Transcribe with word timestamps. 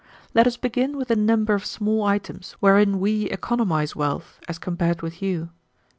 "Let 0.33 0.47
us 0.47 0.57
begin 0.57 0.97
with 0.97 1.11
a 1.11 1.15
number 1.15 1.53
of 1.53 1.63
small 1.63 2.01
items 2.05 2.53
wherein 2.53 2.99
we 2.99 3.25
economize 3.25 3.95
wealth 3.95 4.39
as 4.47 4.57
compared 4.57 5.03
with 5.03 5.21
you. 5.21 5.49